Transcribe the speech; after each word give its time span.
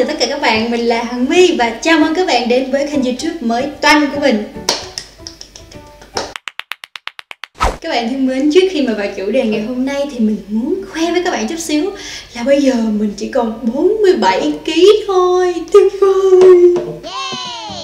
chào 0.00 0.06
tất 0.06 0.16
cả 0.18 0.26
các 0.26 0.40
bạn, 0.40 0.70
mình 0.70 0.80
là 0.80 1.02
Hằng 1.02 1.26
My 1.28 1.56
và 1.56 1.70
chào 1.70 1.98
mừng 1.98 2.14
các 2.14 2.26
bạn 2.26 2.48
đến 2.48 2.70
với 2.70 2.86
kênh 2.86 3.04
youtube 3.04 3.36
mới 3.40 3.62
toanh 3.80 4.06
của 4.14 4.20
mình. 4.20 4.44
Các 7.80 7.88
bạn 7.88 8.08
thân 8.08 8.26
mến, 8.26 8.50
trước 8.52 8.60
khi 8.70 8.82
mà 8.82 8.94
vào 8.94 9.06
chủ 9.16 9.30
đề 9.30 9.44
ngày 9.44 9.60
hôm 9.60 9.84
nay 9.84 10.02
thì 10.12 10.18
mình 10.18 10.36
muốn 10.48 10.82
khoe 10.92 11.12
với 11.12 11.22
các 11.24 11.30
bạn 11.30 11.48
chút 11.48 11.58
xíu 11.58 11.90
Là 12.34 12.42
bây 12.42 12.62
giờ 12.62 12.74
mình 12.74 13.12
chỉ 13.16 13.28
còn 13.28 13.66
47kg 13.74 15.06
thôi, 15.06 15.54
tuyệt 15.72 15.92
vời. 16.00 16.74
Yeah. 17.04 17.79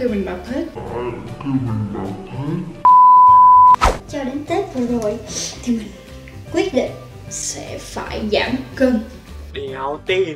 Hết. 0.00 0.06
Ai 0.06 0.08
cũng 0.08 0.08
kêu 0.08 0.08
mình 0.08 0.24
mập 0.24 0.46
hết. 0.48 0.64
Cho 4.08 4.24
đến 4.24 4.44
Tết 4.44 4.64
vừa 4.74 4.86
rồi 4.86 5.16
thì 5.64 5.72
mình 5.72 5.88
quyết 6.52 6.74
định 6.74 6.90
sẽ 7.30 7.78
phải 7.78 8.20
giảm 8.32 8.50
cân. 8.74 9.00
Đéo 9.54 9.98
tin 10.06 10.28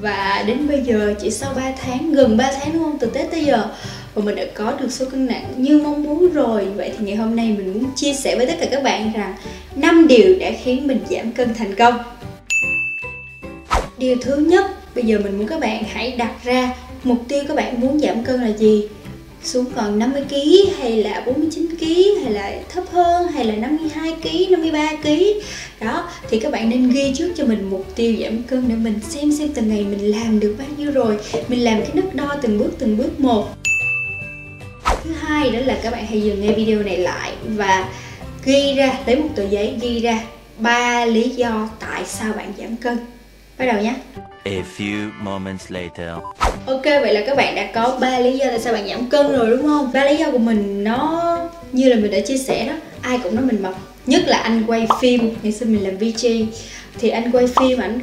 Và 0.00 0.44
đến 0.46 0.68
bây 0.68 0.82
giờ 0.82 1.14
chỉ 1.20 1.30
sau 1.30 1.54
3 1.56 1.72
tháng, 1.82 2.12
gần 2.12 2.36
3 2.36 2.52
tháng 2.60 2.72
đúng 2.72 2.82
không? 2.82 2.98
Từ 2.98 3.06
Tết 3.06 3.30
tới 3.30 3.44
giờ 3.44 3.66
Và 4.14 4.22
mình 4.22 4.34
đã 4.34 4.44
có 4.54 4.72
được 4.80 4.92
số 4.92 5.04
cân 5.10 5.26
nặng 5.26 5.54
như 5.56 5.80
mong 5.84 6.02
muốn 6.02 6.32
rồi. 6.32 6.66
Vậy 6.76 6.92
thì 6.98 7.06
ngày 7.06 7.16
hôm 7.16 7.36
nay 7.36 7.54
mình 7.58 7.72
muốn 7.72 7.84
chia 7.96 8.14
sẻ 8.14 8.36
với 8.36 8.46
tất 8.46 8.54
cả 8.60 8.66
các 8.70 8.82
bạn 8.82 9.12
rằng 9.12 9.34
5 9.76 10.06
điều 10.08 10.38
đã 10.40 10.50
khiến 10.62 10.86
mình 10.86 11.00
giảm 11.10 11.32
cân 11.32 11.54
thành 11.54 11.74
công. 11.74 11.98
Điều 13.98 14.16
thứ 14.22 14.36
nhất, 14.36 14.94
bây 14.94 15.04
giờ 15.04 15.18
mình 15.24 15.38
muốn 15.38 15.46
các 15.46 15.60
bạn 15.60 15.84
hãy 15.84 16.10
đặt 16.10 16.32
ra 16.44 16.74
mục 17.04 17.18
tiêu 17.28 17.44
các 17.48 17.56
bạn 17.56 17.80
muốn 17.80 18.00
giảm 18.00 18.24
cân 18.24 18.40
là 18.40 18.48
gì? 18.48 18.88
Xuống 19.42 19.64
còn 19.76 19.98
50kg 19.98 20.66
hay 20.78 20.96
là 21.02 21.24
49kg 21.26 22.22
hay 22.22 22.32
là 22.32 22.52
thấp 22.68 22.84
hơn 22.92 23.28
hay 23.28 23.44
là 23.44 23.68
52kg, 23.68 24.50
53kg 24.50 25.40
đó 25.80 26.08
thì 26.30 26.38
các 26.40 26.52
bạn 26.52 26.68
nên 26.68 26.90
ghi 26.90 27.12
trước 27.14 27.32
cho 27.36 27.44
mình 27.44 27.70
mục 27.70 27.86
tiêu 27.96 28.16
giảm 28.22 28.42
cân 28.42 28.68
để 28.68 28.74
mình 28.74 29.00
xem 29.08 29.32
xem 29.32 29.48
từng 29.54 29.68
ngày 29.68 29.84
mình 29.84 30.10
làm 30.10 30.40
được 30.40 30.56
bao 30.58 30.68
nhiêu 30.78 30.90
rồi. 30.90 31.18
Mình 31.48 31.64
làm 31.64 31.80
cái 31.80 31.90
nấc 31.94 32.14
đo 32.14 32.36
từng 32.42 32.58
bước 32.58 32.70
từng 32.78 32.96
bước. 32.96 33.20
Một. 33.20 33.48
Thứ 35.04 35.10
hai 35.20 35.50
đó 35.50 35.58
là 35.64 35.78
các 35.82 35.90
bạn 35.90 36.06
hãy 36.06 36.22
dừng 36.22 36.40
nghe 36.40 36.52
video 36.52 36.82
này 36.82 36.98
lại 36.98 37.32
và 37.46 37.88
ghi 38.44 38.74
ra 38.76 38.98
lấy 39.06 39.16
một 39.16 39.28
tờ 39.34 39.48
giấy 39.48 39.74
ghi 39.80 40.00
ra 40.00 40.24
ba 40.58 41.04
lý 41.04 41.28
do 41.28 41.68
tại 41.80 42.02
sao 42.06 42.32
bạn 42.32 42.52
giảm 42.58 42.76
cân. 42.76 42.98
Bắt 43.58 43.66
đầu 43.66 43.82
nhé. 43.82 43.94
A 44.44 44.62
few 44.78 45.10
moments 45.22 45.70
later. 45.70 46.08
Ok 46.66 46.84
vậy 46.84 47.14
là 47.14 47.22
các 47.26 47.36
bạn 47.36 47.54
đã 47.54 47.70
có 47.74 47.98
ba 48.00 48.18
lý 48.18 48.38
do 48.38 48.46
tại 48.48 48.58
sao 48.58 48.72
bạn 48.72 48.88
giảm 48.88 49.06
cân 49.06 49.32
rồi 49.32 49.50
đúng 49.50 49.62
không? 49.62 49.90
Ba 49.92 50.04
lý 50.04 50.16
do 50.16 50.30
của 50.30 50.38
mình 50.38 50.84
nó 50.84 51.38
như 51.72 51.88
là 51.88 51.96
mình 51.96 52.10
đã 52.10 52.20
chia 52.20 52.38
sẻ 52.38 52.66
đó, 52.66 52.74
ai 53.02 53.18
cũng 53.22 53.34
nói 53.34 53.44
mình 53.44 53.62
mập. 53.62 53.74
Nhất 54.06 54.22
là 54.26 54.36
anh 54.38 54.64
quay 54.66 54.86
phim, 55.00 55.34
ngày 55.42 55.52
xưa 55.52 55.66
mình 55.66 55.84
làm 55.84 55.98
VJ 55.98 56.46
thì 56.98 57.08
anh 57.08 57.30
quay 57.32 57.46
phim 57.46 57.78
ảnh 57.80 58.00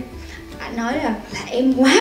ảnh 0.59 0.78
nói 0.78 0.94
là 0.94 1.16
là 1.34 1.39
em 1.47 1.73
quá 1.73 2.00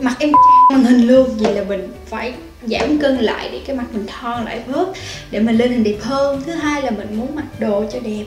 mặt 0.00 0.16
em 0.18 0.32
màn 0.70 0.84
hình 0.84 1.06
luôn 1.06 1.30
vậy 1.38 1.54
là 1.54 1.64
mình 1.64 1.88
phải 2.06 2.32
giảm 2.66 2.98
cân 2.98 3.16
lại 3.16 3.48
để 3.52 3.60
cái 3.66 3.76
mặt 3.76 3.84
mình 3.92 4.06
thon 4.06 4.44
lại 4.44 4.60
bớt 4.66 4.88
để 5.30 5.40
mình 5.40 5.56
lên 5.56 5.70
hình 5.70 5.84
đẹp 5.84 5.96
hơn 6.00 6.42
thứ 6.46 6.52
hai 6.52 6.82
là 6.82 6.90
mình 6.90 7.08
muốn 7.16 7.34
mặc 7.34 7.44
đồ 7.58 7.84
cho 7.92 7.98
đẹp 8.00 8.24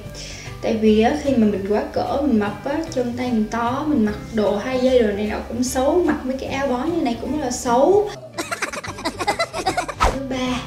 tại 0.61 0.77
vì 0.77 1.01
á, 1.01 1.17
khi 1.23 1.35
mà 1.35 1.47
mình 1.47 1.65
quá 1.69 1.83
cỡ 1.93 2.21
mình 2.21 2.39
mập 2.39 2.65
á 2.65 2.77
chân 2.93 3.13
tay 3.17 3.31
mình 3.31 3.45
to 3.51 3.85
mình 3.87 4.05
mặc 4.05 4.15
đồ 4.33 4.57
hai 4.57 4.79
dây 4.79 4.99
đồ 4.99 5.07
này 5.07 5.25
nào 5.27 5.41
cũng 5.47 5.63
xấu 5.63 6.03
mặc 6.05 6.17
mấy 6.23 6.37
cái 6.37 6.49
áo 6.49 6.67
bó 6.67 6.83
như 6.83 7.01
này 7.01 7.17
cũng 7.21 7.41
là 7.41 7.51
xấu. 7.51 8.09
Thứ 10.13 10.21
ba 10.29 10.61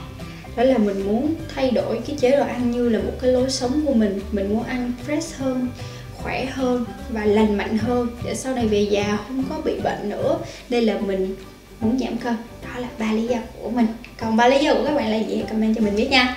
đó 0.56 0.62
là 0.64 0.78
mình 0.78 1.06
muốn 1.06 1.34
thay 1.54 1.70
đổi 1.70 2.00
cái 2.06 2.16
chế 2.20 2.30
độ 2.30 2.42
ăn 2.42 2.70
như 2.70 2.88
là 2.88 2.98
một 2.98 3.12
cái 3.20 3.32
lối 3.32 3.50
sống 3.50 3.80
của 3.86 3.94
mình. 3.94 4.20
Mình 4.32 4.54
muốn 4.54 4.64
ăn 4.64 4.92
fresh 5.06 5.36
hơn 5.38 5.68
khỏe 6.16 6.44
hơn 6.44 6.84
và 7.10 7.24
lành 7.24 7.56
mạnh 7.56 7.78
hơn. 7.78 8.08
Để 8.24 8.34
sau 8.34 8.54
này 8.54 8.66
về 8.66 8.80
già 8.80 9.18
không 9.28 9.44
có 9.50 9.56
bị 9.64 9.80
bệnh 9.80 10.08
nữa. 10.08 10.38
Đây 10.68 10.82
là 10.82 10.98
mình 10.98 11.36
muốn 11.80 11.98
giảm 11.98 12.16
cân. 12.16 12.36
Đó 12.62 12.80
là 12.80 12.88
ba 12.98 13.12
lý 13.12 13.26
do 13.26 13.38
của 13.62 13.70
mình. 13.70 13.86
Còn 14.20 14.36
ba 14.36 14.48
lý 14.48 14.64
do 14.64 14.74
của 14.74 14.84
các 14.84 14.94
bạn 14.94 15.10
là 15.10 15.16
gì 15.16 15.44
comment 15.50 15.76
cho 15.76 15.82
mình 15.82 15.96
biết 15.96 16.08
nha 16.10 16.36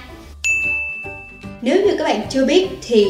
nếu 1.63 1.85
như 1.85 1.95
các 1.97 2.03
bạn 2.03 2.21
chưa 2.29 2.45
biết 2.45 2.67
thì 2.81 3.07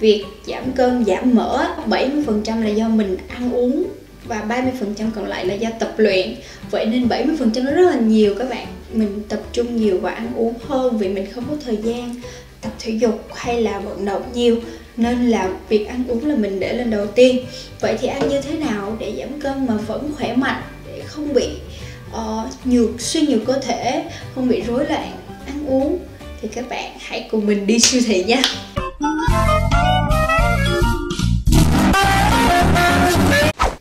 việc 0.00 0.24
giảm 0.46 0.72
cân, 0.72 1.04
giảm 1.04 1.34
mỡ 1.34 1.66
70% 1.86 2.62
là 2.62 2.68
do 2.68 2.88
mình 2.88 3.16
ăn 3.28 3.52
uống 3.52 3.84
và 4.24 4.44
30% 4.48 5.10
còn 5.14 5.26
lại 5.26 5.46
là 5.46 5.54
do 5.54 5.68
tập 5.78 5.94
luyện. 5.96 6.34
Vậy 6.70 6.86
nên 6.86 7.08
70% 7.08 7.64
nó 7.64 7.70
rất 7.70 7.90
là 7.90 7.96
nhiều 8.00 8.34
các 8.38 8.50
bạn. 8.50 8.66
Mình 8.92 9.22
tập 9.28 9.40
trung 9.52 9.76
nhiều 9.76 9.98
và 10.02 10.10
ăn 10.10 10.32
uống 10.36 10.54
hơn 10.66 10.98
vì 10.98 11.08
mình 11.08 11.26
không 11.34 11.44
có 11.50 11.56
thời 11.64 11.76
gian 11.76 12.14
tập 12.60 12.72
thể 12.78 12.92
dục 12.92 13.20
hay 13.34 13.62
là 13.62 13.78
vận 13.78 14.04
động 14.04 14.22
nhiều. 14.34 14.56
Nên 14.96 15.30
là 15.30 15.50
việc 15.68 15.88
ăn 15.88 16.04
uống 16.08 16.26
là 16.26 16.36
mình 16.36 16.60
để 16.60 16.72
lên 16.72 16.90
đầu 16.90 17.06
tiên. 17.06 17.44
Vậy 17.80 17.96
thì 18.00 18.08
ăn 18.08 18.28
như 18.28 18.40
thế 18.40 18.56
nào 18.56 18.96
để 19.00 19.14
giảm 19.18 19.40
cân 19.40 19.66
mà 19.66 19.74
vẫn 19.74 20.12
khỏe 20.16 20.36
mạnh 20.36 20.62
Để 20.86 21.02
không 21.06 21.34
bị 21.34 21.48
uh, 22.10 22.66
nhược, 22.66 23.00
suy 23.00 23.26
nhược 23.26 23.44
cơ 23.46 23.52
thể, 23.52 24.04
không 24.34 24.48
bị 24.48 24.62
rối 24.66 24.86
loạn 24.86 25.10
ăn 25.46 25.66
uống? 25.66 25.98
Thì 26.42 26.48
các 26.54 26.68
bạn 26.68 26.90
hãy 26.98 27.28
cùng 27.30 27.46
mình 27.46 27.66
đi 27.66 27.78
siêu 27.78 28.02
thị 28.06 28.24
nhé. 28.24 28.42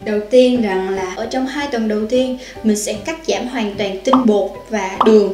Đầu 0.05 0.19
tiên 0.29 0.61
rằng 0.61 0.89
là 0.89 1.13
ở 1.16 1.25
trong 1.25 1.47
hai 1.47 1.67
tuần 1.72 1.88
đầu 1.88 2.05
tiên, 2.09 2.38
mình 2.63 2.75
sẽ 2.75 2.94
cắt 2.94 3.19
giảm 3.27 3.47
hoàn 3.47 3.75
toàn 3.77 3.99
tinh 4.03 4.25
bột 4.25 4.51
và 4.69 4.97
đường 5.05 5.33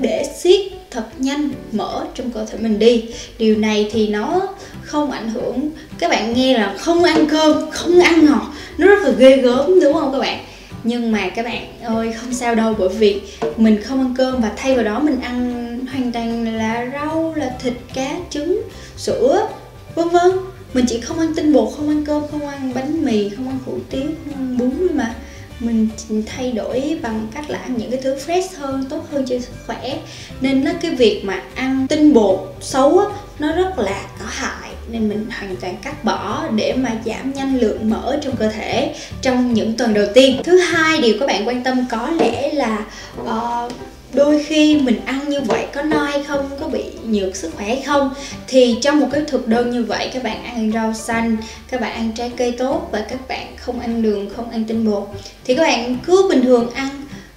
để 0.00 0.24
siết 0.38 0.60
thật 0.90 1.04
nhanh 1.18 1.50
mỡ 1.72 2.04
trong 2.14 2.30
cơ 2.30 2.44
thể 2.44 2.58
mình 2.58 2.78
đi. 2.78 3.04
Điều 3.38 3.56
này 3.56 3.88
thì 3.92 4.08
nó 4.08 4.40
không 4.82 5.10
ảnh 5.10 5.30
hưởng. 5.30 5.70
Các 5.98 6.10
bạn 6.10 6.32
nghe 6.32 6.58
là 6.58 6.74
không 6.78 7.04
ăn 7.04 7.26
cơm, 7.30 7.70
không 7.70 8.00
ăn 8.00 8.26
ngọt, 8.26 8.52
nó 8.78 8.86
rất 8.86 9.02
là 9.02 9.10
ghê 9.18 9.36
gớm, 9.36 9.80
đúng 9.80 9.94
không 9.94 10.12
các 10.12 10.18
bạn? 10.18 10.38
Nhưng 10.84 11.12
mà 11.12 11.28
các 11.28 11.44
bạn 11.44 11.62
ơi, 11.82 12.12
không 12.12 12.34
sao 12.34 12.54
đâu, 12.54 12.74
bởi 12.78 12.88
vì 12.88 13.20
mình 13.56 13.82
không 13.82 14.00
ăn 14.00 14.14
cơm 14.18 14.40
và 14.40 14.52
thay 14.56 14.74
vào 14.74 14.84
đó 14.84 15.00
mình 15.00 15.20
ăn 15.20 15.67
hoàn 15.92 16.12
toàn 16.12 16.56
là 16.56 16.86
rau 16.92 17.34
là 17.36 17.56
thịt 17.62 17.74
cá 17.94 18.16
trứng 18.30 18.62
sữa 18.96 19.48
vân 19.94 20.08
vân. 20.08 20.30
Mình 20.74 20.84
chỉ 20.88 21.00
không 21.00 21.18
ăn 21.18 21.34
tinh 21.34 21.52
bột 21.52 21.68
không 21.76 21.88
ăn 21.88 22.04
cơm 22.04 22.22
không 22.30 22.46
ăn 22.46 22.72
bánh 22.74 23.04
mì 23.04 23.28
không 23.28 23.48
ăn 23.48 23.58
hủ 23.66 23.78
tiếu 23.90 24.06
không 24.24 24.34
ăn 24.34 24.58
bún 24.58 24.70
thôi 24.78 24.88
mà. 24.94 25.14
Mình 25.60 25.88
thay 26.26 26.52
đổi 26.52 26.98
bằng 27.02 27.26
cách 27.34 27.50
là 27.50 27.58
ăn 27.58 27.76
những 27.76 27.90
cái 27.90 28.00
thứ 28.02 28.16
fresh 28.26 28.48
hơn 28.58 28.84
tốt 28.90 29.06
hơn 29.12 29.24
cho 29.28 29.38
sức 29.38 29.52
khỏe. 29.66 29.98
Nên 30.40 30.64
nó 30.64 30.70
cái 30.80 30.90
việc 30.90 31.22
mà 31.24 31.42
ăn 31.54 31.86
tinh 31.88 32.12
bột 32.12 32.54
xấu 32.60 32.98
á 32.98 33.06
nó 33.38 33.52
rất 33.52 33.78
là 33.78 34.06
có 34.18 34.24
hại. 34.28 34.70
Nên 34.90 35.08
mình 35.08 35.26
hoàn 35.38 35.56
toàn 35.56 35.76
cắt 35.82 36.04
bỏ 36.04 36.44
để 36.56 36.74
mà 36.76 36.92
giảm 37.04 37.32
nhanh 37.32 37.60
lượng 37.60 37.90
mỡ 37.90 38.18
trong 38.22 38.36
cơ 38.36 38.48
thể 38.48 38.94
trong 39.22 39.54
những 39.54 39.76
tuần 39.76 39.94
đầu 39.94 40.06
tiên. 40.14 40.40
Thứ 40.44 40.58
hai 40.58 41.00
điều 41.00 41.14
các 41.20 41.26
bạn 41.26 41.48
quan 41.48 41.64
tâm 41.64 41.84
có 41.90 42.10
lẽ 42.10 42.52
là 42.52 42.86
uh, 43.22 43.72
đôi 44.12 44.44
khi 44.44 44.78
mình 44.78 45.00
ăn 45.04 45.28
như 45.28 45.40
vậy 45.40 45.66
có 45.74 45.82
no 45.82 46.02
hay 46.02 46.22
không, 46.22 46.50
có 46.60 46.68
bị 46.68 46.84
nhược 47.04 47.36
sức 47.36 47.50
khỏe 47.56 47.66
hay 47.66 47.82
không, 47.86 48.14
thì 48.46 48.78
trong 48.80 49.00
một 49.00 49.08
cái 49.12 49.22
thực 49.28 49.48
đơn 49.48 49.70
như 49.70 49.84
vậy, 49.84 50.10
các 50.12 50.22
bạn 50.22 50.44
ăn 50.44 50.72
rau 50.72 50.94
xanh, 50.94 51.36
các 51.70 51.80
bạn 51.80 51.92
ăn 51.92 52.12
trái 52.16 52.32
cây 52.36 52.52
tốt 52.52 52.88
và 52.92 53.06
các 53.10 53.28
bạn 53.28 53.46
không 53.56 53.80
ăn 53.80 54.02
đường, 54.02 54.30
không 54.36 54.50
ăn 54.50 54.64
tinh 54.64 54.90
bột, 54.90 55.08
thì 55.44 55.54
các 55.54 55.62
bạn 55.62 55.96
cứ 56.06 56.26
bình 56.30 56.42
thường 56.42 56.70
ăn. 56.70 56.88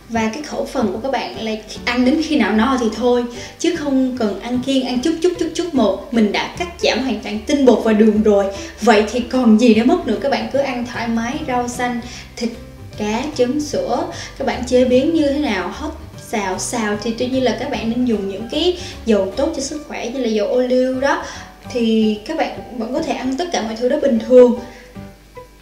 Và 0.09 0.31
cái 0.33 0.43
khẩu 0.43 0.65
phần 0.65 0.91
của 0.93 0.99
các 1.03 1.11
bạn 1.11 1.45
là 1.45 1.51
ăn 1.85 2.05
đến 2.05 2.21
khi 2.23 2.37
nào 2.37 2.51
no 2.51 2.77
thì 2.79 2.85
thôi, 2.95 3.23
chứ 3.59 3.75
không 3.75 4.17
cần 4.17 4.39
ăn 4.39 4.59
kiêng, 4.65 4.87
ăn 4.87 4.99
chút 4.99 5.11
chút 5.21 5.33
chút 5.39 5.49
chút 5.53 5.73
một. 5.73 6.13
Mình 6.13 6.31
đã 6.31 6.55
cắt 6.57 6.67
giảm 6.81 7.03
hoàn 7.03 7.19
toàn 7.19 7.39
tinh 7.47 7.65
bột 7.65 7.81
và 7.83 7.93
đường 7.93 8.23
rồi. 8.23 8.45
Vậy 8.81 9.03
thì 9.11 9.19
còn 9.19 9.59
gì 9.59 9.73
để 9.73 9.83
mất 9.83 10.07
nữa? 10.07 10.17
Các 10.21 10.31
bạn 10.31 10.49
cứ 10.53 10.59
ăn 10.59 10.85
thoải 10.93 11.07
mái, 11.07 11.33
rau 11.47 11.67
xanh, 11.67 12.01
thịt, 12.35 12.49
cá, 12.97 13.23
trứng, 13.35 13.61
sữa. 13.61 14.03
Các 14.37 14.47
bạn 14.47 14.63
chế 14.67 14.85
biến 14.85 15.13
như 15.13 15.27
thế 15.27 15.39
nào? 15.39 15.71
Hot 15.73 15.91
xào 16.31 16.59
xào 16.59 16.97
thì 17.03 17.13
tuy 17.17 17.27
nhiên 17.27 17.43
là 17.43 17.57
các 17.59 17.71
bạn 17.71 17.89
nên 17.89 18.05
dùng 18.05 18.29
những 18.29 18.47
cái 18.51 18.77
dầu 19.05 19.33
tốt 19.37 19.53
cho 19.55 19.61
sức 19.61 19.85
khỏe 19.87 20.09
như 20.09 20.19
là 20.19 20.27
dầu 20.27 20.47
ô 20.47 20.61
liu 20.61 20.99
đó. 20.99 21.23
Thì 21.71 22.17
các 22.25 22.37
bạn 22.37 22.59
vẫn 22.77 22.93
có 22.93 23.01
thể 23.01 23.13
ăn 23.13 23.37
tất 23.37 23.45
cả 23.51 23.61
mọi 23.61 23.75
thứ 23.75 23.89
đó 23.89 23.97
bình 24.01 24.19
thường. 24.27 24.59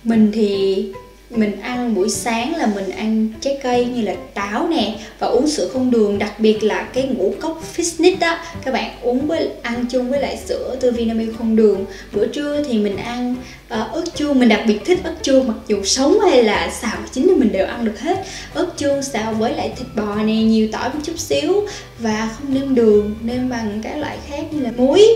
Mình 0.04 0.31
thì 0.33 0.86
mình 1.30 1.62
ăn 1.62 1.96
buổi 1.96 2.10
sáng 2.10 2.56
là 2.56 2.68
mình 2.76 2.90
ăn 2.90 3.28
trái 3.42 3.58
cây 3.64 3.86
như 3.86 4.02
là 4.02 4.16
táo 4.34 4.68
nè 4.68 5.00
và 5.20 5.28
uống 5.28 5.48
sữa 5.48 5.70
không 5.74 5.92
đường 5.92 6.20
đặc 6.20 6.40
biệt 6.40 6.64
là 6.64 6.81
cái 6.94 7.04
ngũ 7.04 7.34
cốc 7.40 7.64
fitness 7.76 8.20
đó. 8.20 8.38
Các 8.66 8.74
bạn 8.74 8.92
uống 9.02 9.28
với 9.28 9.50
ăn 9.62 9.86
chung 9.90 10.10
với 10.10 10.22
lại 10.22 10.38
sữa 10.46 10.76
từ 10.80 10.92
Vinamilk 10.92 11.38
không 11.38 11.56
đường. 11.56 11.86
Bữa 12.14 12.28
trưa 12.28 12.64
thì 12.64 12.78
mình 12.78 12.98
ăn 12.98 13.36
uh, 13.74 13.92
ớt 13.92 14.04
chuông 14.16 14.40
mình 14.40 14.50
đặc 14.50 14.62
biệt 14.68 14.80
thích 14.86 15.00
ớt 15.04 15.16
chuông 15.22 15.48
mặc 15.48 15.58
dù 15.68 15.84
sống 15.84 16.20
hay 16.20 16.44
là 16.44 16.72
xào 16.81 16.98
chín 17.12 17.28
thì 17.30 17.36
mình 17.36 17.52
đều 17.52 17.66
ăn 17.66 17.86
được 17.86 18.00
hết. 18.00 18.26
Ớt 18.54 18.78
chuông 18.78 19.02
xào 19.02 19.34
với 19.34 19.54
lại 19.56 19.74
thịt 19.78 19.88
bò 19.96 20.16
nè 20.16 20.34
nhiều 20.34 20.68
tỏi 20.72 20.90
một 20.94 21.00
chút 21.04 21.20
xíu 21.20 21.68
và 22.00 22.30
không 22.38 22.54
nêm 22.54 22.76
đường 22.76 23.16
nêm 23.22 23.50
bằng 23.50 23.80
các 23.84 23.98
loại 23.98 24.18
khác 24.30 24.44
như 24.52 24.62
là 24.62 24.72
muối. 24.78 25.08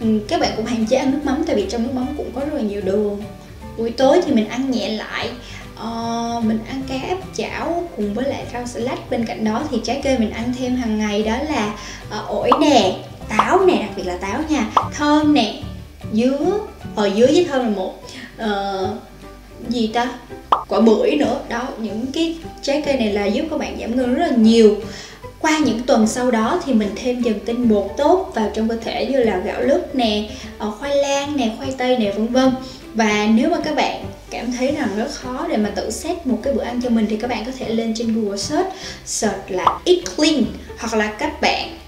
Ừ, 0.00 0.06
các 0.28 0.40
bạn 0.40 0.52
cũng 0.56 0.66
hạn 0.66 0.86
chế 0.90 0.96
ăn 0.96 1.10
nước 1.10 1.20
mắm 1.24 1.44
tại 1.46 1.56
vì 1.56 1.64
trong 1.68 1.82
nước 1.82 1.92
mắm 1.94 2.06
cũng 2.16 2.30
có 2.34 2.40
rất 2.40 2.54
là 2.54 2.60
nhiều 2.60 2.80
đường 2.80 3.22
buổi 3.78 3.90
tối 3.90 4.20
thì 4.26 4.32
mình 4.32 4.48
ăn 4.48 4.70
nhẹ 4.70 4.88
lại 4.88 5.28
uh, 5.74 6.44
mình 6.44 6.58
ăn 6.68 6.82
cá 6.88 6.94
áp 7.08 7.18
chảo 7.36 7.88
cùng 7.96 8.14
với 8.14 8.24
lại 8.24 8.44
rau 8.52 8.66
salad. 8.66 8.98
Bên 9.10 9.24
cạnh 9.24 9.44
đó 9.44 9.62
thì 9.70 9.80
trái 9.84 10.00
cây 10.04 10.18
mình 10.18 10.30
ăn 10.30 10.52
thêm 10.58 10.76
hàng 10.76 10.98
ngày 10.98 11.22
đó 11.22 11.36
là 11.50 11.74
uh, 12.20 12.28
ổi 12.28 12.50
nè 12.60 12.96
táo 13.28 13.66
nè 13.66 13.74
đặc 13.74 13.90
biệt 13.96 14.06
là 14.06 14.16
táo 14.16 14.40
nha 14.48 14.70
thơm 14.94 15.34
nè 15.34 15.54
dứa 16.12 16.58
ở 16.96 17.10
dứa 17.10 17.14
dưới 17.16 17.26
với 17.26 17.44
thơm 17.44 17.64
là 17.64 17.70
một 17.70 17.94
uh, 18.42 18.88
gì 19.68 19.86
ta 19.86 20.12
quả 20.68 20.80
bưởi 20.80 21.16
nữa. 21.16 21.40
Đó 21.48 21.68
những 21.78 22.06
cái 22.12 22.36
trái 22.62 22.82
cây 22.86 22.96
này 22.96 23.12
là 23.12 23.26
giúp 23.26 23.44
các 23.50 23.58
bạn 23.58 23.76
giảm 23.80 23.98
cân 23.98 24.14
rất 24.14 24.26
là 24.30 24.36
nhiều. 24.36 24.76
Qua 25.40 25.58
những 25.58 25.80
tuần 25.86 26.06
sau 26.06 26.30
đó 26.30 26.60
thì 26.66 26.72
mình 26.72 26.88
thêm 26.96 27.22
dần 27.22 27.40
tinh 27.46 27.68
bột 27.68 27.90
tốt 27.96 28.32
vào 28.34 28.50
trong 28.54 28.68
cơ 28.68 28.76
thể 28.84 29.06
như 29.06 29.18
là 29.18 29.38
gạo 29.38 29.60
lứt 29.60 29.94
nè 29.94 30.30
khoai 30.78 30.96
lang 30.96 31.36
nè 31.36 31.50
khoai 31.58 31.70
tây 31.78 31.96
nè 31.98 32.10
vân 32.10 32.26
vân 32.26 32.50
và 32.98 33.26
nếu 33.34 33.50
mà 33.50 33.56
các 33.64 33.74
bạn 33.74 34.04
cảm 34.30 34.52
thấy 34.52 34.72
rằng 34.72 34.88
rất 34.96 35.10
khó 35.14 35.46
để 35.48 35.56
mà 35.56 35.70
tự 35.70 35.90
set 35.90 36.26
một 36.26 36.38
cái 36.42 36.52
bữa 36.52 36.62
ăn 36.62 36.80
cho 36.82 36.90
mình 36.90 37.06
thì 37.10 37.16
các 37.16 37.30
bạn 37.30 37.44
có 37.44 37.52
thể 37.58 37.68
lên 37.68 37.94
trên 37.96 38.14
Google 38.14 38.36
search 38.36 38.68
search 39.04 39.50
là 39.50 39.64
eat 39.84 39.98
clean 40.16 40.44
hoặc 40.78 40.94
là 40.94 41.12
các 41.18 41.40
bạn 41.40 41.78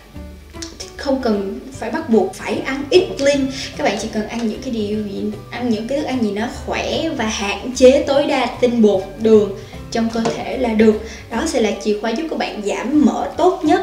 không 0.97 1.23
cần 1.23 1.61
phải 1.73 1.91
bắt 1.91 2.11
buộc 2.11 2.35
phải 2.35 2.59
ăn 2.59 2.85
ít 2.91 3.05
clean. 3.19 3.47
Các 3.77 3.85
bạn 3.85 3.97
chỉ 4.03 4.09
cần 4.13 4.29
ăn 4.29 4.49
những 4.49 4.63
cái 4.63 4.71
điều 4.71 5.03
gì 5.03 5.23
ăn 5.51 5.71
những 5.71 5.89
cái 5.89 5.99
thức 5.99 6.05
ăn 6.05 6.23
gì 6.23 6.31
nó 6.31 6.47
khỏe 6.67 7.09
và 7.17 7.27
hạn 7.27 7.73
chế 7.75 8.05
tối 8.07 8.27
đa 8.27 8.47
tinh 8.61 8.83
bột 8.83 9.03
đường 9.19 9.59
trong 9.91 10.09
cơ 10.11 10.21
thể 10.21 10.59
là 10.59 10.69
được. 10.69 11.03
Đó 11.31 11.45
sẽ 11.47 11.61
là 11.61 11.71
chìa 11.85 11.99
khóa 12.01 12.11
giúp 12.11 12.27
các 12.31 12.39
bạn 12.39 12.63
giảm 12.65 13.05
mỡ 13.05 13.31
tốt 13.37 13.61
nhất. 13.65 13.81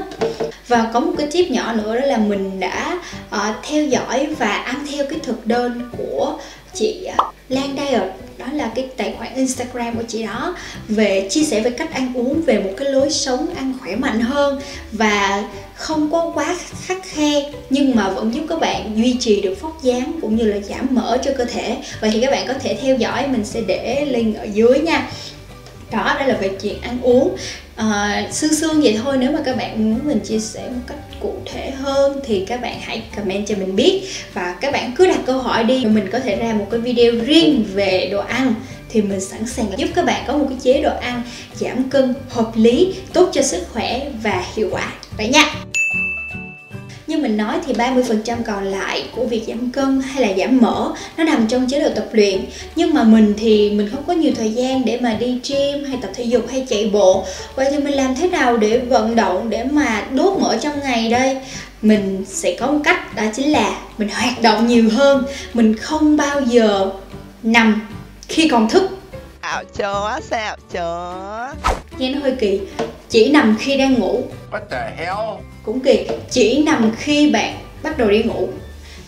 Và 0.67 0.89
có 0.93 0.99
một 0.99 1.13
cái 1.17 1.27
tip 1.31 1.51
nhỏ 1.51 1.73
nữa 1.73 1.99
đó 1.99 2.05
là 2.05 2.17
mình 2.17 2.59
đã 2.59 2.99
uh, 3.35 3.55
theo 3.63 3.83
dõi 3.83 4.27
và 4.39 4.51
ăn 4.51 4.87
theo 4.91 5.05
cái 5.09 5.19
thực 5.23 5.47
đơn 5.47 5.89
của 5.97 6.37
chị 6.77 7.05
à, 7.05 7.17
Lan 7.49 7.75
Diet 7.77 8.01
đó 8.37 8.45
là 8.53 8.71
cái 8.75 8.87
tài 8.97 9.15
khoản 9.17 9.35
Instagram 9.35 9.95
của 9.95 10.03
chị 10.07 10.23
đó 10.23 10.55
về 10.87 11.27
chia 11.29 11.43
sẻ 11.43 11.61
về 11.61 11.69
cách 11.69 11.93
ăn 11.93 12.13
uống 12.13 12.41
về 12.41 12.59
một 12.59 12.71
cái 12.77 12.91
lối 12.91 13.09
sống 13.09 13.55
ăn 13.55 13.73
khỏe 13.81 13.95
mạnh 13.95 14.19
hơn. 14.21 14.61
Và 14.91 15.43
không 15.75 16.11
có 16.11 16.31
quá 16.35 16.57
khắc 16.85 16.97
khe 17.03 17.51
nhưng 17.69 17.95
mà 17.95 18.09
vẫn 18.09 18.33
giúp 18.33 18.43
các 18.49 18.59
bạn 18.59 18.97
duy 18.97 19.15
trì 19.19 19.41
được 19.41 19.61
vóc 19.61 19.83
dáng 19.83 20.19
cũng 20.21 20.35
như 20.35 20.43
là 20.43 20.57
giảm 20.59 20.87
mỡ 20.89 21.17
cho 21.23 21.31
cơ 21.37 21.45
thể. 21.45 21.77
Vậy 22.01 22.09
thì 22.13 22.21
các 22.21 22.31
bạn 22.31 22.47
có 22.47 22.53
thể 22.53 22.77
theo 22.81 22.95
dõi 22.95 23.27
mình 23.27 23.45
sẽ 23.45 23.61
để 23.61 24.05
link 24.05 24.37
ở 24.37 24.43
dưới 24.43 24.79
nha. 24.79 25.09
Đó 25.91 26.15
đây 26.19 26.27
là 26.27 26.37
về 26.37 26.49
chuyện 26.61 26.81
ăn 26.81 27.01
uống. 27.01 27.35
À, 27.75 28.27
xương 28.31 28.55
xương 28.55 28.81
vậy 28.81 28.99
thôi 29.03 29.17
nếu 29.19 29.31
mà 29.31 29.39
các 29.45 29.57
bạn 29.57 29.91
muốn 29.91 29.99
mình 30.03 30.19
chia 30.19 30.39
sẻ 30.39 30.61
một 30.69 30.81
cách 30.87 30.97
cụ 31.19 31.33
thể 31.45 31.71
hơn 31.71 32.19
thì 32.23 32.45
các 32.47 32.61
bạn 32.61 32.79
hãy 32.81 33.01
comment 33.15 33.47
cho 33.47 33.55
mình 33.55 33.75
biết. 33.75 34.01
Và 34.33 34.55
các 34.61 34.73
bạn 34.73 34.91
cứ 34.95 35.07
đặt 35.07 35.19
câu 35.25 35.37
hỏi 35.37 35.63
đi 35.63 35.85
mình 35.85 36.09
có 36.11 36.19
thể 36.19 36.35
ra 36.35 36.53
một 36.53 36.67
cái 36.71 36.79
video 36.79 37.11
riêng 37.25 37.65
về 37.73 38.09
đồ 38.11 38.19
ăn. 38.19 38.53
Thì 38.89 39.01
mình 39.01 39.21
sẵn 39.21 39.47
sàng 39.47 39.65
giúp 39.77 39.87
các 39.95 40.05
bạn 40.05 40.23
có 40.27 40.37
một 40.37 40.45
cái 40.49 40.57
chế 40.63 40.81
độ 40.81 40.91
ăn 41.01 41.21
giảm 41.53 41.89
cân 41.89 42.13
hợp 42.29 42.51
lý, 42.55 42.93
tốt 43.13 43.29
cho 43.33 43.41
sức 43.41 43.65
khỏe 43.73 44.07
và 44.23 44.43
hiệu 44.55 44.69
quả. 44.71 44.93
Vậy 45.17 45.27
nha! 45.27 45.66
Như 47.17 47.23
mình 47.23 47.37
nói 47.37 47.59
thì 47.65 47.73
30% 47.73 48.37
còn 48.47 48.63
lại 48.63 49.03
của 49.15 49.25
việc 49.25 49.43
giảm 49.47 49.71
cân 49.71 50.01
hay 50.01 50.27
là 50.27 50.37
giảm 50.37 50.57
mỡ 50.61 50.91
nó 51.17 51.23
nằm 51.23 51.47
trong 51.47 51.67
chế 51.69 51.83
độ 51.83 51.89
tập 51.95 52.07
luyện. 52.11 52.45
Nhưng 52.75 52.93
mà 52.93 53.03
mình 53.03 53.33
thì 53.37 53.69
mình 53.69 53.89
không 53.91 54.03
có 54.07 54.13
nhiều 54.13 54.31
thời 54.37 54.53
gian 54.53 54.85
để 54.85 54.99
mà 55.01 55.13
đi 55.13 55.39
gym 55.49 55.85
hay 55.85 55.97
tập 56.01 56.11
thể 56.15 56.23
dục 56.23 56.45
hay 56.51 56.65
chạy 56.69 56.89
bộ. 56.93 57.25
Vậy 57.55 57.67
thì 57.71 57.77
mình 57.77 57.93
làm 57.93 58.15
thế 58.15 58.29
nào 58.29 58.57
để 58.57 58.77
vận 58.77 59.15
động 59.15 59.49
để 59.49 59.63
mà 59.63 60.05
đốt 60.11 60.39
mỡ 60.39 60.57
trong 60.57 60.79
ngày 60.79 61.09
đây? 61.09 61.37
Mình 61.81 62.25
sẽ 62.27 62.55
có 62.59 62.67
một 62.67 62.79
cách 62.83 63.15
đó 63.15 63.23
chính 63.35 63.51
là 63.51 63.79
mình 63.97 64.09
hoạt 64.09 64.41
động 64.41 64.67
nhiều 64.67 64.89
hơn. 64.91 65.23
Mình 65.53 65.77
không 65.77 66.17
bao 66.17 66.41
giờ 66.41 66.91
nằm 67.43 67.87
khi 68.27 68.49
còn 68.49 68.69
thức. 68.69 68.97
Xạo 69.41 69.63
chó, 69.77 70.19
xạo 70.29 70.57
chó. 70.71 71.53
Nghe 71.97 72.09
nó 72.09 72.19
hơi 72.19 72.35
kỳ. 72.39 72.59
Chỉ 73.09 73.31
nằm 73.31 73.55
khi 73.59 73.77
đang 73.77 73.93
ngủ. 73.93 74.23
What 74.51 74.61
the 74.71 74.91
hell? 74.97 75.56
Cũng 75.67 75.79
kỳ 75.79 76.07
chỉ 76.31 76.63
nằm 76.63 76.91
khi 76.97 77.29
bạn 77.29 77.53
bắt 77.83 77.97
đầu 77.97 78.09
đi 78.09 78.23
ngủ 78.23 78.49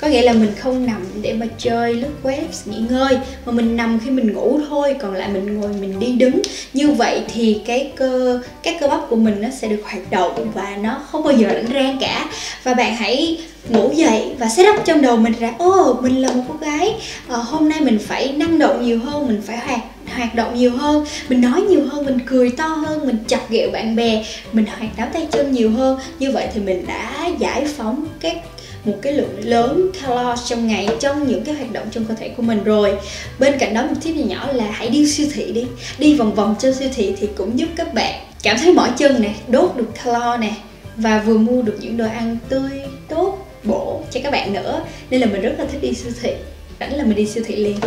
có 0.02 0.08
nghĩa 0.08 0.22
là 0.22 0.34
mình 0.34 0.52
không 0.60 0.86
nằm 0.86 1.02
để 1.22 1.34
mà 1.34 1.46
chơi 1.58 1.94
lướt 1.94 2.14
web 2.24 2.44
nghỉ 2.66 2.78
ngơi 2.90 3.18
mà 3.46 3.52
mình 3.52 3.76
nằm 3.76 4.00
khi 4.06 4.12
mình 4.12 4.34
ngủ 4.34 4.60
thôi 4.70 4.96
còn 5.00 5.14
lại 5.14 5.30
mình 5.34 5.62
ngồi 5.62 5.70
mình 5.82 6.00
đi 6.00 6.12
đứng. 6.12 6.42
Như 6.74 6.92
vậy 6.92 7.22
thì 7.34 7.62
cái 7.66 7.92
cơ 7.96 8.42
các 8.64 8.76
cơ 8.80 8.88
bắp 8.88 9.00
của 9.10 9.16
mình 9.16 9.42
nó 9.42 9.48
sẽ 9.62 9.68
được 9.68 9.82
hoạt 9.84 10.12
động 10.12 10.52
và 10.54 10.78
nó 10.82 11.02
không 11.12 11.24
bao 11.24 11.34
giờ 11.34 11.50
rảnh 11.54 11.74
rang 11.74 11.98
cả. 12.02 12.30
Và 12.64 12.74
bạn 12.74 12.96
hãy 12.96 13.38
ngủ 13.70 13.92
dậy 13.96 14.32
và 14.40 14.50
set 14.50 14.76
up 14.76 14.86
trong 14.86 15.02
đầu 15.02 15.18
mình 15.18 15.34
ra 15.40 15.54
ô 15.58 15.90
oh, 15.90 16.04
mình 16.04 16.22
là 16.22 16.32
một 16.32 16.44
cô 16.48 16.56
gái 16.62 16.96
à, 17.28 17.38
hôm 17.38 17.70
nay 17.70 17.82
mình 17.82 18.00
phải 18.00 18.32
năng 18.32 18.60
động 18.60 18.86
nhiều 18.86 19.00
hơn 19.00 19.28
mình 19.28 19.42
phải 19.46 19.58
hoạt 19.58 19.80
hoạt 20.16 20.36
động 20.36 20.56
nhiều 20.56 20.72
hơn 20.72 21.06
mình 21.30 21.42
nói 21.42 21.62
nhiều 21.62 21.86
hơn 21.90 22.06
mình 22.06 22.20
cười 22.26 22.52
to 22.52 22.66
hơn 22.66 23.08
mình 23.08 23.18
chọc 23.28 23.50
ghẹo 23.50 23.72
bạn 23.72 23.96
bè 23.96 24.26
mình 24.54 24.66
hoạt 24.66 24.98
đáo 24.98 25.08
tay 25.14 25.28
chân 25.32 25.52
nhiều 25.52 25.72
hơn. 25.72 26.00
Như 26.20 26.32
vậy 26.32 26.48
thì 26.54 26.62
mình 26.62 26.86
đã 26.88 27.30
giải 27.40 27.66
phóng 27.78 28.06
các 28.20 28.38
một 28.90 28.98
cái 29.02 29.14
lượng 29.14 29.40
lớn 29.44 29.90
calo 30.02 30.36
trong 30.46 30.68
ngày 30.68 30.88
trong 31.00 31.28
những 31.28 31.44
cái 31.44 31.56
hoạt 31.56 31.72
động 31.72 31.88
trong 31.92 32.06
cơ 32.06 32.14
thể 32.14 32.30
của 32.30 32.44
mình 32.44 32.64
rồi. 32.64 32.98
Bên 33.40 33.58
cạnh 33.60 33.74
đó, 33.74 33.82
một 33.82 33.96
tip 34.04 34.16
nhỏ 34.16 34.26
nhỏ 34.26 34.52
là 34.52 34.66
hãy 34.72 34.90
đi 34.90 35.12
siêu 35.12 35.28
thị 35.34 35.52
đi. 35.52 35.66
Đi 35.98 36.16
vòng 36.16 36.36
vòng 36.36 36.56
trên 36.60 36.74
siêu 36.74 36.90
thị 36.96 37.14
thì 37.20 37.30
cũng 37.38 37.60
giúp 37.60 37.68
các 37.76 37.94
bạn 37.94 38.14
cảm 38.44 38.58
thấy 38.58 38.74
mỏi 38.74 38.90
chân 38.98 39.22
nè, 39.22 39.34
đốt 39.48 39.72
được 39.76 39.90
calo 40.04 40.38
nè, 40.38 40.52
và 40.98 41.24
vừa 41.26 41.38
mua 41.38 41.62
được 41.62 41.78
những 41.82 41.98
đồ 41.98 42.06
ăn 42.06 42.38
tươi, 42.50 42.72
tốt, 43.08 43.48
bổ 43.64 44.02
cho 44.12 44.20
các 44.24 44.32
bạn 44.32 44.54
nữa. 44.54 44.82
Nên 45.10 45.22
là 45.22 45.28
mình 45.28 45.42
rất 45.42 45.56
là 45.58 45.66
thích 45.72 45.82
đi 45.82 45.94
siêu 45.94 46.12
thị. 46.22 46.32
Rảnh 46.80 46.98
là 46.98 47.04
mình 47.04 47.16
đi 47.16 47.26
siêu 47.26 47.44
thị 47.48 47.56
liền. 47.56 47.80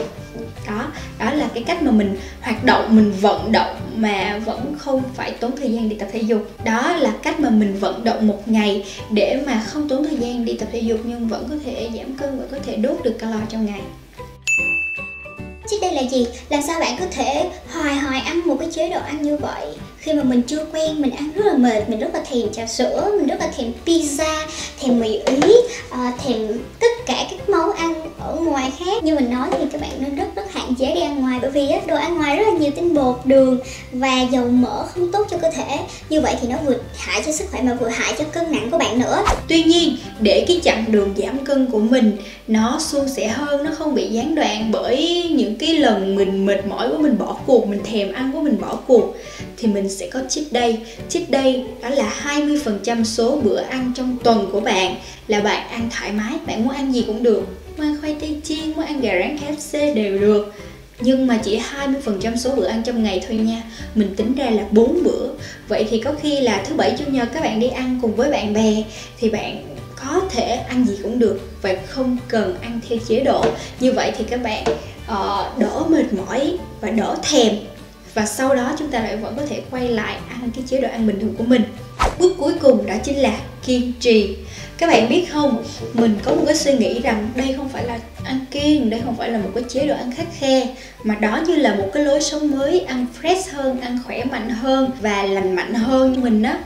Đó 0.66 0.92
đó 1.18 1.32
là 1.32 1.48
cái 1.54 1.62
cách 1.62 1.82
mà 1.82 1.90
mình 1.90 2.16
hoạt 2.40 2.64
động, 2.64 2.96
mình 2.96 3.12
vận 3.20 3.52
động 3.52 3.76
mà 3.96 4.40
vẫn 4.44 4.74
không 4.78 5.02
phải 5.14 5.30
tốn 5.30 5.56
thời 5.56 5.72
gian 5.72 5.88
đi 5.88 5.96
tập 5.96 6.08
thể 6.12 6.18
dục 6.18 6.64
đó 6.64 6.96
là 6.96 7.12
cách 7.22 7.40
mà 7.40 7.50
mình 7.50 7.78
vận 7.80 8.04
động 8.04 8.26
một 8.26 8.48
ngày 8.48 8.84
để 9.10 9.42
mà 9.46 9.64
không 9.66 9.88
tốn 9.88 10.04
thời 10.04 10.16
gian 10.16 10.44
đi 10.44 10.56
tập 10.56 10.68
thể 10.72 10.78
dục 10.78 10.98
nhưng 11.04 11.28
vẫn 11.28 11.46
có 11.50 11.56
thể 11.64 11.90
giảm 11.96 12.14
cân 12.16 12.38
và 12.38 12.44
có 12.50 12.56
thể 12.64 12.76
đốt 12.76 12.96
được 13.04 13.16
calo 13.18 13.38
trong 13.48 13.66
ngày 13.66 13.80
Trước 15.70 15.76
đây 15.80 15.92
là 15.92 16.02
gì? 16.02 16.26
Làm 16.48 16.62
sao 16.62 16.80
bạn 16.80 16.96
có 17.00 17.06
thể 17.10 17.50
hoài 17.68 17.96
hoài 17.96 18.20
ăn 18.20 18.40
một 18.46 18.56
cái 18.60 18.68
chế 18.72 18.88
độ 18.88 19.00
ăn 19.00 19.22
như 19.22 19.36
vậy? 19.36 19.66
Khi 20.02 20.12
mà 20.12 20.22
mình 20.22 20.42
chưa 20.42 20.64
quen, 20.72 21.02
mình 21.02 21.10
ăn 21.10 21.32
rất 21.34 21.46
là 21.46 21.56
mệt, 21.56 21.88
mình 21.88 22.00
rất 22.00 22.14
là 22.14 22.20
thèm 22.30 22.52
trà 22.52 22.66
sữa, 22.66 23.12
mình 23.18 23.26
rất 23.26 23.40
là 23.40 23.48
thèm 23.56 23.72
pizza, 23.86 24.46
thèm 24.80 25.00
mì 25.00 25.08
ý, 25.12 25.54
ờ, 25.90 25.98
thèm 26.24 26.58
tất 26.80 26.86
cả 27.06 27.26
các 27.30 27.48
món 27.48 27.72
ăn 27.72 27.94
ở 28.18 28.34
ngoài 28.34 28.72
khác. 28.78 29.04
Như 29.04 29.14
mình 29.14 29.30
nói 29.30 29.48
thì 29.58 29.64
các 29.72 29.80
bạn 29.80 29.90
nên 29.98 30.16
rất 30.16 30.24
rất 30.36 30.52
hạn 30.52 30.74
chế 30.78 30.94
đi 30.94 31.00
ăn 31.00 31.20
ngoài 31.20 31.38
Bởi 31.42 31.50
vì 31.50 31.68
đồ 31.86 31.96
ăn 31.96 32.14
ngoài 32.16 32.36
rất 32.36 32.44
là 32.52 32.58
nhiều 32.58 32.70
tinh 32.76 32.94
bột, 32.94 33.16
đường 33.24 33.58
và 33.92 34.20
dầu 34.32 34.48
mỡ 34.48 34.86
không 34.86 35.12
tốt 35.12 35.26
cho 35.30 35.38
cơ 35.38 35.50
thể. 35.50 35.78
Như 36.08 36.20
vậy 36.20 36.34
thì 36.40 36.48
nó 36.48 36.56
vừa 36.66 36.76
hại 36.96 37.22
cho 37.26 37.32
sức 37.32 37.44
khỏe 37.50 37.62
mà 37.62 37.74
vừa 37.74 37.88
hại 37.88 38.14
cho 38.18 38.24
cân 38.24 38.52
nặng 38.52 38.68
của 38.70 38.78
bạn 38.78 38.98
nữa. 38.98 39.24
Tuy 39.48 39.62
nhiên, 39.62 39.96
để 40.20 40.44
cái 40.48 40.60
chặng 40.64 40.84
đường 40.88 41.14
giảm 41.16 41.44
cân 41.44 41.66
của 41.70 41.80
mình 41.80 42.16
nó 42.46 42.78
suôn 42.80 43.08
sẻ 43.08 43.28
hơn, 43.28 43.64
nó 43.64 43.70
không 43.78 43.94
bị 43.94 44.08
gián 44.08 44.34
đoạn 44.34 44.70
bởi 44.72 45.28
những 45.36 45.51
cái 45.58 45.78
lần 45.78 46.14
mình 46.14 46.46
mệt 46.46 46.66
mỏi 46.66 46.88
của 46.88 46.98
mình 46.98 47.18
bỏ 47.18 47.36
cuộc, 47.46 47.68
mình 47.68 47.80
thèm 47.84 48.12
ăn 48.12 48.30
của 48.32 48.40
mình 48.40 48.60
bỏ 48.60 48.78
cuộc 48.86 49.16
thì 49.56 49.68
mình 49.68 49.88
sẽ 49.88 50.08
có 50.08 50.20
cheat 50.28 50.46
day. 50.50 50.78
Cheat 51.08 51.24
day 51.32 51.64
đó 51.82 51.88
là 51.88 52.14
20% 52.24 53.04
số 53.04 53.40
bữa 53.44 53.60
ăn 53.60 53.92
trong 53.96 54.16
tuần 54.24 54.48
của 54.52 54.60
bạn 54.60 54.94
là 55.28 55.40
bạn 55.40 55.68
ăn 55.68 55.88
thoải 55.90 56.12
mái, 56.12 56.32
bạn 56.46 56.64
muốn 56.64 56.74
ăn 56.74 56.94
gì 56.94 57.04
cũng 57.06 57.22
được. 57.22 57.42
Muốn 57.76 57.86
ăn 57.86 57.96
khoai 58.00 58.16
tây 58.20 58.36
chiên, 58.42 58.72
muốn 58.76 58.84
ăn 58.84 59.00
gà 59.00 59.12
rán 59.20 59.36
KFC 59.36 59.94
đều 59.94 60.18
được 60.18 60.52
nhưng 61.04 61.26
mà 61.26 61.40
chỉ 61.44 61.58
20% 61.58 62.36
số 62.36 62.54
bữa 62.56 62.66
ăn 62.66 62.82
trong 62.82 63.02
ngày 63.02 63.22
thôi 63.28 63.38
nha 63.38 63.62
Mình 63.94 64.14
tính 64.16 64.34
ra 64.34 64.50
là 64.50 64.64
4 64.70 65.02
bữa 65.04 65.28
Vậy 65.68 65.86
thì 65.90 65.98
có 65.98 66.12
khi 66.22 66.40
là 66.40 66.64
thứ 66.68 66.74
bảy 66.74 66.94
chủ 66.98 67.04
nhật 67.08 67.28
các 67.34 67.42
bạn 67.42 67.60
đi 67.60 67.68
ăn 67.68 67.98
cùng 68.02 68.14
với 68.14 68.30
bạn 68.30 68.52
bè 68.52 68.82
Thì 69.18 69.30
bạn 69.30 69.71
có 70.06 70.20
thể 70.30 70.64
ăn 70.68 70.84
gì 70.84 70.98
cũng 71.02 71.18
được 71.18 71.40
và 71.62 71.74
không 71.88 72.16
cần 72.28 72.56
ăn 72.60 72.80
theo 72.88 72.98
chế 73.08 73.20
độ. 73.20 73.44
Như 73.80 73.92
vậy 73.92 74.12
thì 74.18 74.24
các 74.24 74.42
bạn 74.42 74.64
uh, 75.12 75.58
đỡ 75.58 75.84
mệt 75.88 76.12
mỏi 76.12 76.58
và 76.80 76.90
đỡ 76.90 77.16
thèm. 77.30 77.54
Và 78.14 78.26
sau 78.26 78.54
đó 78.54 78.72
chúng 78.78 78.88
ta 78.88 79.00
lại 79.00 79.16
vẫn 79.16 79.36
có 79.36 79.46
thể 79.46 79.62
quay 79.70 79.88
lại 79.88 80.16
ăn 80.30 80.50
cái 80.54 80.64
chế 80.68 80.80
độ 80.80 80.88
ăn 80.88 81.06
bình 81.06 81.20
thường 81.20 81.34
của 81.38 81.44
mình. 81.44 81.62
Bước 82.18 82.34
cuối 82.38 82.54
cùng 82.60 82.86
đó 82.86 82.94
chính 83.04 83.16
là 83.16 83.38
kiên 83.66 83.92
trì. 84.00 84.36
Các 84.78 84.86
bạn 84.86 85.08
biết 85.08 85.26
không 85.32 85.64
mình 85.92 86.18
có 86.24 86.34
một 86.34 86.42
cái 86.46 86.56
suy 86.56 86.72
nghĩ 86.72 87.00
rằng 87.00 87.28
đây 87.34 87.54
không 87.56 87.68
phải 87.68 87.84
là 87.84 87.98
ăn 88.24 88.44
kiêng 88.50 88.90
đây 88.90 89.00
không 89.04 89.16
phải 89.16 89.30
là 89.30 89.38
một 89.38 89.50
cái 89.54 89.64
chế 89.68 89.86
độ 89.86 89.94
ăn 89.94 90.12
khắc 90.12 90.26
khe 90.38 90.74
mà 91.02 91.14
đó 91.14 91.40
như 91.46 91.56
là 91.56 91.74
một 91.74 91.90
cái 91.92 92.04
lối 92.04 92.20
sống 92.20 92.50
mới 92.50 92.80
ăn 92.80 93.06
fresh 93.22 93.52
hơn 93.52 93.80
ăn 93.80 93.98
khỏe 94.06 94.24
mạnh 94.24 94.50
hơn 94.50 94.90
và 95.00 95.22
lành 95.22 95.54
mạnh 95.54 95.74
hơn 95.74 96.20
mình 96.20 96.42
á 96.42 96.58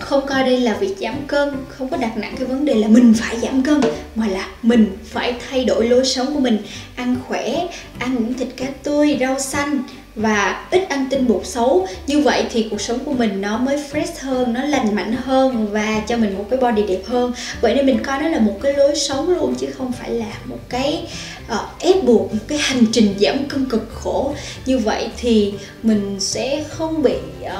không 0.00 0.26
coi 0.26 0.44
đây 0.44 0.60
là 0.60 0.74
việc 0.74 0.94
giảm 1.00 1.14
cân 1.26 1.50
không 1.68 1.88
có 1.88 1.96
đặt 1.96 2.16
nặng 2.16 2.34
cái 2.38 2.46
vấn 2.46 2.64
đề 2.64 2.74
là 2.74 2.88
mình 2.88 3.14
phải 3.16 3.40
giảm 3.40 3.62
cân 3.62 3.80
mà 4.14 4.28
là 4.28 4.48
mình 4.62 4.96
phải 5.04 5.34
thay 5.48 5.64
đổi 5.64 5.88
lối 5.88 6.04
sống 6.04 6.34
của 6.34 6.40
mình. 6.40 6.58
Ăn 6.96 7.16
khỏe 7.28 7.66
ăn 7.98 8.14
những 8.14 8.34
thịt 8.34 8.48
cá 8.56 8.66
tươi 8.82 9.16
rau 9.20 9.38
xanh 9.38 9.82
và 10.14 10.66
ít 10.70 10.88
ăn 10.88 11.06
tinh 11.10 11.28
bột 11.28 11.46
xấu. 11.46 11.86
Như 12.06 12.20
vậy 12.20 12.44
thì 12.52 12.68
cuộc 12.70 12.80
sống 12.80 12.98
của 12.98 13.12
mình 13.12 13.40
nó 13.40 13.58
mới 13.58 13.76
fresh 13.92 14.20
hơn 14.20 14.52
nó 14.52 14.64
lành 14.64 14.94
mạnh 14.94 15.16
hơn 15.24 15.72
và 15.72 16.02
cho 16.08 16.16
mình 16.16 16.38
một 16.38 16.46
cái 16.50 16.58
body 16.60 16.82
đẹp 16.82 17.02
hơn. 17.06 17.32
Vậy 17.60 17.74
nên 17.74 17.86
mình 17.86 18.02
coi 18.02 18.22
nó 18.22 18.28
là 18.28 18.38
một 18.38 18.58
cái 18.62 18.72
lối 18.72 18.96
sống 18.96 19.30
luôn 19.30 19.54
chứ 19.54 19.66
không 19.78 19.92
phải 19.92 20.10
là 20.10 20.32
một 20.44 20.58
cái 20.68 21.08
uh, 21.52 21.60
ép 21.80 22.04
buộc 22.04 22.32
một 22.32 22.40
cái 22.48 22.58
hành 22.58 22.84
trình 22.92 23.14
giảm 23.20 23.44
cân 23.44 23.64
cực 23.64 23.88
khổ. 23.94 24.34
Như 24.66 24.78
vậy 24.78 25.08
thì 25.16 25.54
mình 25.82 26.16
sẽ 26.20 26.64
không 26.68 27.02
bị 27.02 27.16
uh, 27.44 27.50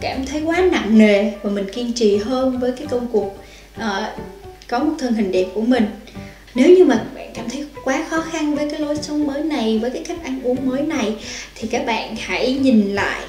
cảm 0.00 0.26
thấy 0.26 0.42
quá 0.42 0.60
nặng 0.72 0.98
nề 0.98 1.32
và 1.42 1.50
mình 1.50 1.66
kiên 1.74 1.92
trì 1.92 2.16
hơn 2.16 2.58
với 2.58 2.72
cái 2.72 2.86
công 2.86 3.06
cuộc 3.12 3.44
uh, 3.76 3.84
có 4.68 4.78
một 4.78 4.92
thân 4.98 5.14
hình 5.14 5.32
đẹp 5.32 5.46
của 5.54 5.60
mình. 5.60 5.86
Nếu 6.54 6.76
như 6.76 6.84
mà 6.84 7.04
bạn 7.14 7.30
cảm 7.34 7.48
thấy 7.50 7.66
quá 7.84 8.04
khó 8.10 8.20
khăn 8.20 8.54
với 8.54 8.70
cái 8.70 8.80
lối 8.80 8.96
sống 8.96 9.26
mới 9.26 9.42
này 9.42 9.78
với 9.78 9.90
cái 9.90 10.02
cách 10.08 10.24
ăn 10.24 10.40
uống 10.44 10.68
mới 10.68 10.82
này 10.82 11.14
thì 11.54 11.68
các 11.68 11.86
bạn 11.86 12.16
hãy 12.18 12.52
nhìn 12.52 12.94
lại 12.94 13.20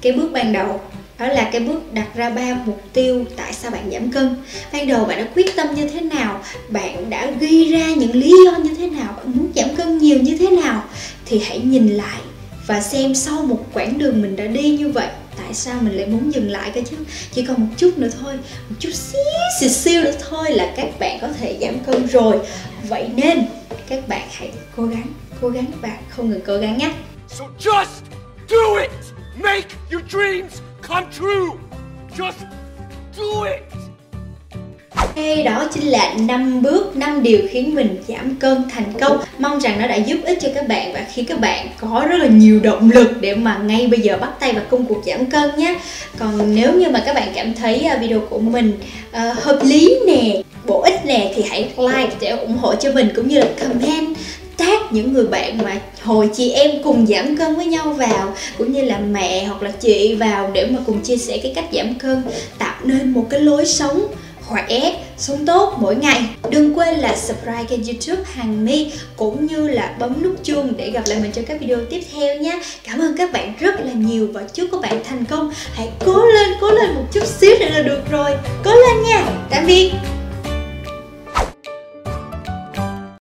cái 0.00 0.12
bước 0.12 0.32
ban 0.32 0.52
đầu. 0.52 0.80
Đó 1.18 1.26
là 1.26 1.48
cái 1.52 1.60
bước 1.60 1.92
đặt 1.92 2.06
ra 2.14 2.30
ba 2.30 2.56
mục 2.66 2.82
tiêu 2.92 3.24
tại 3.36 3.52
sao 3.52 3.70
bạn 3.70 3.90
giảm 3.92 4.10
cân. 4.10 4.34
Ban 4.72 4.86
đầu 4.86 5.04
bạn 5.04 5.18
đã 5.18 5.30
quyết 5.34 5.56
tâm 5.56 5.74
như 5.74 5.88
thế 5.88 6.00
nào 6.00 6.42
bạn 6.68 7.10
đã 7.10 7.30
ghi 7.40 7.72
ra 7.72 7.94
những 7.94 8.14
lý 8.14 8.32
do 8.44 8.58
như 8.58 8.74
thế 8.74 8.86
nào 8.86 9.14
bạn 9.16 9.32
muốn 9.34 9.52
giảm 9.54 9.76
cân 9.76 9.98
nhiều 9.98 10.18
như 10.18 10.38
thế 10.38 10.50
nào 10.50 10.84
thì 11.24 11.40
hãy 11.44 11.60
nhìn 11.60 11.88
lại 11.88 12.20
và 12.66 12.80
xem 12.80 13.14
sau 13.14 13.42
một 13.42 13.66
quãng 13.72 13.98
đường 13.98 14.22
mình 14.22 14.36
đã 14.36 14.46
đi 14.46 14.76
như 14.78 14.88
vậy 14.88 15.08
sao 15.56 15.80
mình 15.82 15.96
lại 15.96 16.06
muốn 16.06 16.32
dừng 16.32 16.50
lại 16.50 16.70
cơ 16.74 16.80
chứ 16.90 16.96
chỉ 17.32 17.44
còn 17.44 17.60
một 17.60 17.74
chút 17.76 17.98
nữa 17.98 18.08
thôi, 18.20 18.32
một 18.68 18.76
chút 18.78 18.94
xíu 18.94 19.20
xìu 19.60 19.68
siêu 19.68 20.02
nữa 20.02 20.12
thôi 20.30 20.50
là 20.50 20.74
các 20.76 20.88
bạn 20.98 21.18
có 21.20 21.28
thể 21.40 21.58
giảm 21.60 21.78
cân 21.78 22.06
rồi 22.06 22.38
vậy 22.88 23.08
nên 23.14 23.46
các 23.88 24.08
bạn 24.08 24.28
hãy 24.30 24.52
cố 24.76 24.86
gắng 24.86 25.06
cố 25.40 25.48
gắng 25.48 25.66
và 25.82 25.98
không 26.08 26.30
ngừng 26.30 26.40
cố 26.46 26.58
gắng 26.58 26.78
nhé 26.78 26.92
So 27.28 27.44
just 27.58 28.02
do 28.48 28.80
it! 28.80 28.90
Make 29.42 29.68
your 29.90 30.02
dreams 30.08 30.60
come 30.82 31.06
true! 31.12 31.58
Just 32.16 32.46
do 33.16 33.44
it! 33.44 33.85
Đây 35.16 35.42
đó 35.42 35.68
chính 35.74 35.86
là 35.86 36.14
năm 36.20 36.62
bước, 36.62 36.96
năm 36.96 37.22
điều 37.22 37.40
khiến 37.50 37.74
mình 37.74 37.96
giảm 38.08 38.36
cân 38.36 38.62
thành 38.70 38.92
công. 39.00 39.18
Mong 39.38 39.60
rằng 39.60 39.80
nó 39.80 39.86
đã 39.86 39.94
giúp 39.94 40.18
ích 40.24 40.38
cho 40.40 40.48
các 40.54 40.68
bạn 40.68 40.92
và 40.92 41.06
khiến 41.12 41.24
các 41.26 41.40
bạn 41.40 41.68
có 41.80 42.06
rất 42.08 42.16
là 42.18 42.26
nhiều 42.26 42.60
động 42.60 42.90
lực 42.90 43.20
để 43.20 43.34
mà 43.34 43.58
ngay 43.58 43.86
bây 43.86 44.00
giờ 44.00 44.18
bắt 44.20 44.30
tay 44.40 44.52
vào 44.52 44.62
công 44.70 44.86
cuộc 44.86 45.02
giảm 45.06 45.26
cân 45.26 45.56
nhé. 45.56 45.78
Còn 46.18 46.54
nếu 46.54 46.72
như 46.72 46.88
mà 46.88 47.02
các 47.06 47.14
bạn 47.14 47.28
cảm 47.34 47.54
thấy 47.54 47.80
à, 47.80 47.98
video 48.00 48.20
của 48.20 48.38
mình 48.38 48.72
uh, 49.10 49.38
hợp 49.38 49.58
lý 49.64 49.98
nè, 50.06 50.42
bổ 50.66 50.80
ích 50.80 51.06
nè 51.06 51.32
thì 51.36 51.42
hãy 51.48 51.68
like 51.78 52.16
để 52.20 52.28
ủng 52.28 52.56
hộ 52.56 52.74
cho 52.74 52.92
mình 52.92 53.08
cũng 53.16 53.28
như 53.28 53.38
là 53.38 53.48
comment 53.60 54.16
tag 54.56 54.78
những 54.90 55.12
người 55.12 55.26
bạn 55.26 55.58
mà 55.58 55.80
hồi 56.02 56.30
chị 56.34 56.50
em 56.50 56.70
cùng 56.84 57.06
giảm 57.06 57.36
cân 57.36 57.54
với 57.54 57.66
nhau 57.66 57.92
vào 57.92 58.34
cũng 58.58 58.72
như 58.72 58.82
là 58.82 58.98
mẹ 58.98 59.44
hoặc 59.44 59.62
là 59.62 59.70
chị 59.70 60.14
vào 60.14 60.50
để 60.52 60.66
mà 60.66 60.78
cùng 60.86 61.00
chia 61.00 61.16
sẻ 61.16 61.38
cái 61.42 61.52
cách 61.54 61.64
giảm 61.72 61.94
cân 61.94 62.22
tạo 62.58 62.74
nên 62.84 63.10
một 63.10 63.26
cái 63.30 63.40
lối 63.40 63.66
sống 63.66 64.06
khỏe, 64.46 64.92
sống 65.16 65.46
tốt 65.46 65.74
mỗi 65.78 65.96
ngày. 65.96 66.22
Đừng 66.50 66.78
quên 66.78 66.94
là 66.94 67.16
subscribe 67.16 67.64
kênh 67.68 67.84
youtube 67.84 68.30
Hằng 68.32 68.64
My 68.64 68.92
cũng 69.16 69.46
như 69.46 69.68
là 69.68 69.94
bấm 69.98 70.22
nút 70.22 70.44
chuông 70.44 70.72
để 70.76 70.90
gặp 70.90 71.02
lại 71.06 71.18
mình 71.22 71.32
trong 71.32 71.44
các 71.44 71.60
video 71.60 71.78
tiếp 71.90 72.00
theo 72.12 72.36
nhé. 72.36 72.62
Cảm 72.84 72.98
ơn 72.98 73.16
các 73.16 73.32
bạn 73.32 73.52
rất 73.60 73.80
là 73.80 73.92
nhiều 73.92 74.28
và 74.32 74.42
chúc 74.54 74.68
các 74.72 74.80
bạn 74.80 75.00
thành 75.04 75.24
công. 75.24 75.52
Hãy 75.74 75.88
cố 76.06 76.26
lên, 76.26 76.48
cố 76.60 76.70
lên 76.70 76.94
một 76.94 77.04
chút 77.12 77.26
xíu 77.26 77.50
nữa 77.60 77.68
là 77.74 77.82
được 77.82 78.02
rồi. 78.10 78.30
Cố 78.64 78.70
lên 78.70 79.02
nha. 79.02 79.24
Tạm 79.50 79.66
biệt. 79.66 79.92